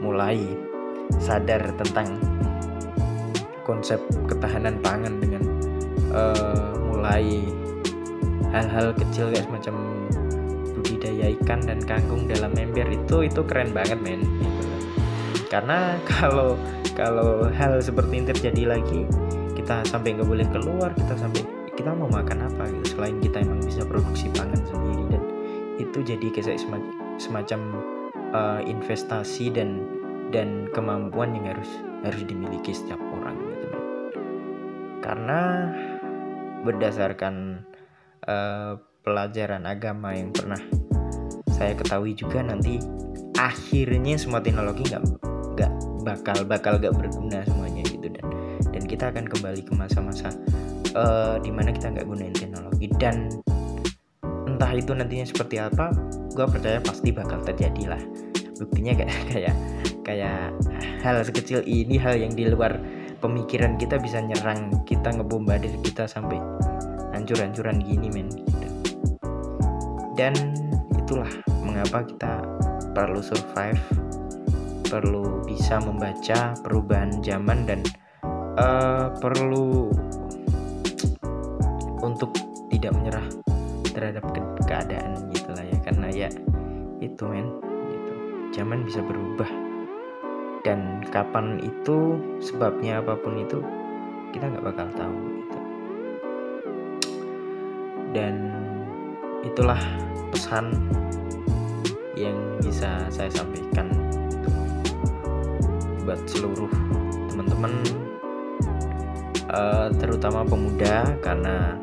mulai 0.00 0.40
sadar 1.20 1.62
tentang 1.76 2.18
konsep 3.62 3.98
ketahanan 4.30 4.78
pangan 4.80 5.18
dengan 5.18 5.42
uh, 6.14 6.72
mulai 6.90 7.44
hal-hal 8.54 8.94
kecil 8.96 9.28
kayak 9.34 9.46
semacam 9.46 9.74
budidaya 10.76 11.26
ikan 11.40 11.60
dan 11.66 11.78
kangkung 11.82 12.30
dalam 12.30 12.54
ember 12.54 12.86
itu 12.88 13.26
itu 13.26 13.40
keren 13.44 13.74
banget 13.74 13.98
men 14.00 14.22
gitu. 14.22 14.64
karena 15.50 15.98
kalau 16.10 16.54
kalau 16.96 17.50
hal 17.52 17.78
seperti 17.82 18.22
ini 18.22 18.26
terjadi 18.32 18.62
lagi 18.78 19.04
kita 19.66 19.82
sampai 19.90 20.14
nggak 20.14 20.30
boleh 20.30 20.46
keluar 20.54 20.94
kita 20.94 21.18
sampai 21.18 21.42
kita 21.74 21.90
mau 21.90 22.06
makan 22.06 22.46
apa 22.46 22.70
gitu 22.70 22.94
selain 22.94 23.18
kita 23.18 23.42
emang 23.42 23.58
bisa 23.66 23.82
produksi 23.82 24.30
pangan 24.30 24.62
sendiri. 24.62 25.04
Dan 25.10 25.22
itu 25.82 25.98
jadi 26.06 26.26
kayak 26.30 26.62
semacam 27.18 27.82
uh, 28.30 28.62
investasi 28.62 29.50
dan 29.50 29.82
dan 30.30 30.70
kemampuan 30.70 31.34
yang 31.34 31.50
harus 31.50 31.66
harus 32.06 32.22
dimiliki 32.30 32.70
setiap 32.70 33.02
orang 33.10 33.34
gitu 33.42 33.66
karena 35.02 35.40
berdasarkan 36.62 37.66
uh, 38.22 38.78
pelajaran 39.02 39.66
agama 39.66 40.14
yang 40.14 40.30
pernah 40.30 40.62
saya 41.50 41.74
ketahui 41.74 42.14
juga 42.14 42.38
nanti 42.38 42.78
akhirnya 43.34 44.14
semua 44.14 44.38
teknologi 44.38 44.86
nggak 44.86 45.02
nggak 45.58 45.72
bakal 46.06 46.38
bakal 46.46 46.78
gak 46.78 46.94
berguna 46.94 47.42
semuanya 47.42 47.82
gitu. 47.82 48.06
Dan 48.06 48.45
dan 48.72 48.82
kita 48.84 49.10
akan 49.12 49.24
kembali 49.28 49.62
ke 49.64 49.72
masa-masa 49.74 50.32
uh, 50.96 51.36
di 51.40 51.50
mana 51.52 51.72
kita 51.72 51.92
nggak 51.92 52.06
gunain 52.06 52.34
teknologi 52.34 52.88
dan 52.96 53.28
entah 54.46 54.72
itu 54.72 54.92
nantinya 54.96 55.26
seperti 55.28 55.60
apa 55.60 55.92
gue 56.32 56.46
percaya 56.48 56.78
pasti 56.80 57.12
bakal 57.12 57.40
terjadi 57.44 57.96
lah 57.96 58.02
buktinya 58.56 58.96
kayak 58.96 59.16
kayak 59.32 59.54
kayak 60.04 60.52
hal 61.02 61.16
sekecil 61.20 61.60
ini 61.66 62.00
hal 62.00 62.16
yang 62.16 62.32
di 62.32 62.48
luar 62.48 62.78
pemikiran 63.20 63.76
kita 63.76 63.96
bisa 64.00 64.20
nyerang 64.20 64.70
kita 64.84 65.12
ngebombardir 65.12 65.72
kita 65.82 66.04
sampai 66.06 66.38
hancur-hancuran 67.16 67.80
gini 67.80 68.08
men 68.12 68.28
gitu. 68.28 68.68
dan 70.14 70.32
itulah 70.94 71.30
mengapa 71.64 72.04
kita 72.04 72.44
perlu 72.92 73.20
survive 73.20 73.80
perlu 74.86 75.42
bisa 75.44 75.82
membaca 75.82 76.54
perubahan 76.62 77.10
zaman 77.20 77.66
dan 77.66 77.82
uh, 78.56 79.12
perlu 79.20 79.92
untuk 82.00 82.32
tidak 82.72 82.92
menyerah 82.96 83.26
terhadap 83.92 84.24
ke 84.32 84.40
keadaan 84.68 85.16
gitu 85.32 85.50
lah 85.52 85.64
ya. 85.64 85.78
Karena 85.84 86.06
ya 86.12 86.28
itu 87.00 87.22
men 87.28 87.48
gitu. 87.92 88.12
Zaman 88.56 88.84
bisa 88.84 89.00
berubah. 89.04 89.48
Dan 90.66 91.06
kapan 91.14 91.62
itu 91.62 92.18
sebabnya 92.42 92.98
apa 92.98 93.14
pun 93.14 93.38
itu 93.38 93.62
kita 94.34 94.50
nggak 94.50 94.66
bakal 94.66 94.88
tahu 94.98 95.18
gitu. 95.38 95.58
Dan 98.10 98.34
itulah 99.46 99.78
pesan 100.34 100.74
yang 102.18 102.34
bisa 102.58 103.06
saya 103.12 103.30
sampaikan 103.30 103.86
buat 106.02 106.18
seluruh 106.26 106.70
teman-teman 107.30 107.72
uh, 109.50 109.88
terutama 109.98 110.42
pemuda 110.46 111.16
karena 111.22 111.78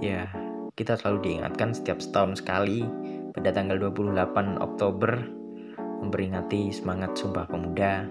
ya 0.00 0.26
kita 0.74 0.96
selalu 0.96 1.18
diingatkan 1.28 1.76
setiap 1.76 2.00
setahun 2.00 2.40
sekali 2.40 2.86
pada 3.36 3.52
tanggal 3.52 3.76
28 3.78 4.58
Oktober 4.58 5.12
memperingati 6.00 6.72
semangat 6.72 7.12
Sumpah 7.12 7.44
Pemuda. 7.44 8.08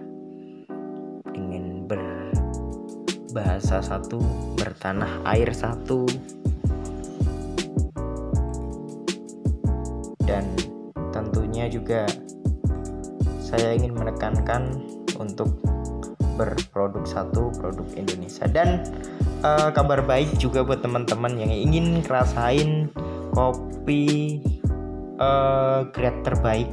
Ingin 1.34 1.89
berbahasa 1.89 3.82
satu, 3.82 4.21
bertanah 4.53 5.25
air 5.25 5.49
satu, 5.49 6.05
dan 10.29 10.45
tentunya 11.10 11.65
juga 11.65 12.05
saya 13.41 13.73
ingin 13.73 13.97
menekankan 13.97 14.77
untuk 15.17 15.49
berproduk 16.39 17.04
satu 17.04 17.52
produk 17.60 17.84
Indonesia. 17.99 18.47
Dan 18.47 18.88
uh, 19.43 19.67
kabar 19.75 19.99
baik 19.99 20.39
juga 20.39 20.63
buat 20.63 20.80
teman-teman 20.80 21.36
yang 21.36 21.52
ingin 21.52 21.99
ngerasain 22.08 22.88
kopi 23.36 24.39
uh, 25.19 25.84
grade 25.91 26.23
terbaik 26.23 26.71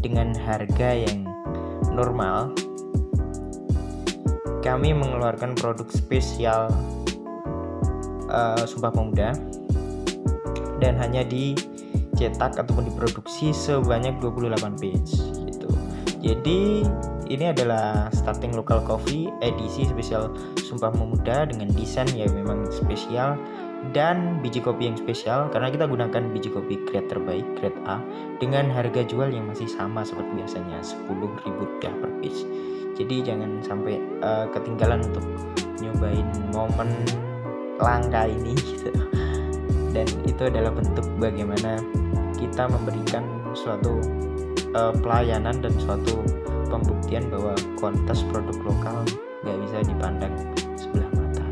dengan 0.00 0.32
harga 0.32 1.04
yang 1.04 1.28
normal. 1.92 2.56
Kami 4.64 4.96
mengeluarkan 4.96 5.52
produk 5.52 5.86
spesial 5.92 6.72
uh, 8.32 8.64
Sumpah 8.64 8.88
Pemuda. 8.88 9.36
Dan 10.78 10.94
hanya 10.94 11.26
dicetak 11.26 12.54
ataupun 12.54 12.86
diproduksi 12.86 13.50
sebanyak 13.50 14.14
28 14.22 14.78
page 14.78 15.18
gitu. 15.42 15.68
Jadi 16.22 16.86
ini 17.28 17.52
adalah 17.52 18.08
starting 18.10 18.56
local 18.56 18.80
coffee 18.82 19.28
edisi 19.44 19.84
spesial 19.84 20.32
Sumpah 20.56 20.92
Pemuda 20.92 21.44
dengan 21.44 21.68
desain 21.76 22.08
yang 22.16 22.32
memang 22.32 22.68
spesial 22.72 23.36
dan 23.92 24.42
biji 24.42 24.58
kopi 24.58 24.90
yang 24.90 24.98
spesial 24.98 25.46
karena 25.54 25.70
kita 25.70 25.86
gunakan 25.86 26.22
biji 26.34 26.50
kopi 26.50 26.80
grade 26.88 27.06
terbaik 27.06 27.46
grade 27.60 27.78
A 27.86 28.02
dengan 28.42 28.66
harga 28.72 29.06
jual 29.06 29.30
yang 29.30 29.46
masih 29.46 29.70
sama 29.70 30.02
seperti 30.02 30.42
biasanya 30.42 30.82
10.000 30.82 31.06
rupiah 31.46 31.94
per 32.02 32.10
piece. 32.18 32.42
Jadi 32.98 33.22
jangan 33.22 33.62
sampai 33.62 34.02
uh, 34.18 34.50
ketinggalan 34.50 35.06
untuk 35.06 35.22
nyobain 35.78 36.26
momen 36.50 36.90
langka 37.78 38.26
ini 38.26 38.58
gitu. 38.74 38.90
Dan 39.94 40.08
itu 40.26 40.42
adalah 40.42 40.74
bentuk 40.74 41.06
bagaimana 41.22 41.78
kita 42.34 42.66
memberikan 42.66 43.22
suatu 43.54 44.02
uh, 44.76 44.92
pelayanan 45.00 45.56
dan 45.62 45.74
suatu 45.80 46.20
pembuktian 46.68 47.32
bahwa 47.32 47.56
kontes 47.80 48.20
produk 48.28 48.58
lokal 48.60 48.98
nggak 49.46 49.58
bisa 49.64 49.76
dipandang 49.86 50.34
sebelah 50.76 51.08
mata. 51.16 51.46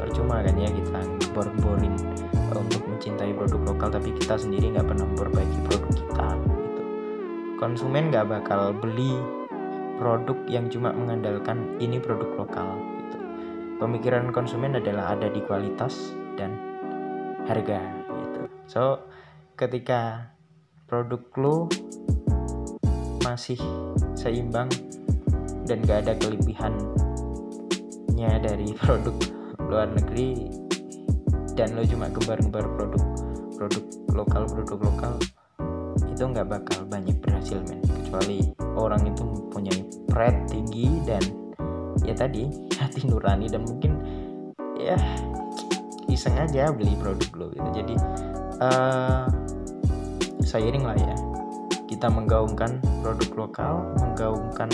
Percuma 0.00 0.40
kan 0.40 0.56
ya 0.56 0.70
kita 0.72 1.00
bor-borin 1.36 1.92
uh, 2.52 2.60
untuk 2.60 2.82
mencintai 2.88 3.32
produk 3.36 3.60
lokal 3.74 3.88
tapi 3.92 4.10
kita 4.16 4.40
sendiri 4.40 4.72
nggak 4.72 4.86
pernah 4.88 5.06
memperbaiki 5.12 5.58
produk 5.68 5.92
kita 5.92 6.28
gitu. 6.40 6.82
Konsumen 7.60 8.08
nggak 8.08 8.26
bakal 8.30 8.72
beli 8.72 9.12
produk 10.00 10.38
yang 10.48 10.66
cuma 10.72 10.90
mengandalkan 10.96 11.76
ini 11.78 12.00
produk 12.00 12.30
lokal 12.40 12.80
gitu. 12.80 13.18
Pemikiran 13.82 14.30
konsumen 14.30 14.78
adalah 14.78 15.14
ada 15.14 15.28
di 15.28 15.42
kualitas 15.44 16.14
dan 16.38 16.54
harga 17.44 17.82
gitu. 18.08 18.42
So 18.70 18.82
ketika 19.58 20.32
produk 20.86 21.22
lo 21.38 21.56
masih 23.32 23.56
seimbang 24.12 24.68
dan 25.64 25.80
gak 25.88 26.04
ada 26.04 26.12
kelebihannya 26.20 26.84
dari 28.44 28.76
produk 28.84 29.16
luar 29.72 29.88
negeri 29.88 30.52
dan 31.56 31.72
lo 31.72 31.80
cuma 31.88 32.12
gembar-gembar 32.12 32.68
produk 32.76 33.00
produk 33.56 33.84
lokal 34.12 34.44
produk 34.44 34.78
lokal 34.84 35.14
itu 36.12 36.28
nggak 36.28 36.44
bakal 36.44 36.84
banyak 36.92 37.16
berhasil 37.24 37.56
men. 37.72 37.80
Kecuali 37.80 38.44
orang 38.76 39.00
itu 39.08 39.24
mempunyai 39.24 39.80
pride 40.12 40.44
tinggi 40.52 41.00
dan 41.08 41.24
ya 42.04 42.12
tadi 42.12 42.52
hati 42.80 43.08
nurani 43.08 43.48
dan 43.48 43.64
mungkin 43.64 43.96
ya 44.76 45.00
iseng 46.12 46.36
aja 46.36 46.68
beli 46.68 46.92
produk 47.00 47.32
lo 47.32 47.48
gitu. 47.48 47.80
Jadi 47.80 47.96
uh, 48.60 49.24
seiring 50.44 50.84
lah 50.84 51.00
ya 51.00 51.16
kita 51.88 52.12
menggaungkan 52.12 52.76
produk 53.02 53.30
lokal 53.34 53.74
menggaungkan 53.98 54.70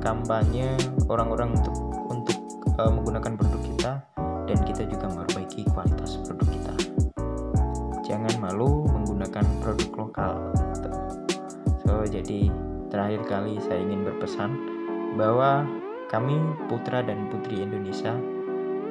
kampanye 0.00 0.72
orang-orang 1.12 1.52
untuk 1.52 1.76
untuk 2.08 2.38
uh, 2.80 2.88
menggunakan 2.88 3.36
produk 3.36 3.62
kita 3.62 3.92
dan 4.48 4.58
kita 4.64 4.82
juga 4.88 5.06
memperbaiki 5.12 5.68
kualitas 5.70 6.18
produk 6.24 6.48
kita 6.48 6.74
jangan 8.02 8.32
malu 8.40 8.88
menggunakan 8.88 9.44
produk 9.60 9.90
lokal 9.94 10.32
so 11.84 12.02
jadi 12.08 12.48
terakhir 12.88 13.22
kali 13.28 13.60
saya 13.62 13.78
ingin 13.84 14.02
berpesan 14.08 14.56
bahwa 15.14 15.68
kami 16.10 16.40
putra 16.66 17.04
dan 17.06 17.30
putri 17.30 17.62
Indonesia 17.62 18.16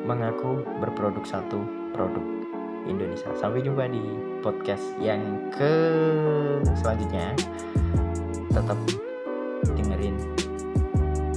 mengaku 0.07 0.63
berproduk 0.79 1.27
satu 1.27 1.59
produk 1.91 2.23
Indonesia. 2.87 3.29
Sampai 3.35 3.61
jumpa 3.61 3.91
di 3.91 4.01
podcast 4.39 4.95
yang 5.03 5.51
ke 5.51 5.73
selanjutnya. 6.79 7.35
Tetap 8.49 8.79
dengerin 9.77 10.15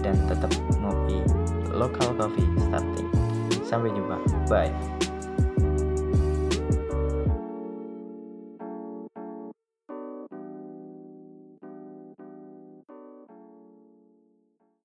dan 0.03 0.17
tetap 0.27 0.53
ngopi 0.81 1.23
local 1.71 2.11
coffee 2.19 2.49
starting. 2.69 3.09
Sampai 3.65 3.93
jumpa. 3.95 4.17
Bye. 4.51 4.75